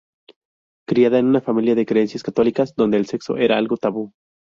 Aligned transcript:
Criada 0.87 1.19
en 1.19 1.27
una 1.27 1.41
familia 1.41 1.75
de 1.75 1.85
creencias 1.85 2.23
católicas, 2.23 2.73
donde 2.75 2.97
el 2.97 3.05
sexo 3.05 3.37
era 3.37 3.59
algo 3.59 3.77
tabú. 3.77 4.11